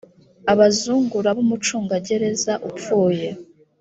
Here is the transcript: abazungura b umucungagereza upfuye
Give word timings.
abazungura 0.53 1.27
b 1.35 1.37
umucungagereza 1.43 2.53
upfuye 2.69 3.29